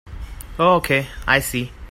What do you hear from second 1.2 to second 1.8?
I see.